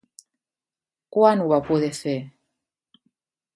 [1.17, 2.17] Quan ho va poder fer?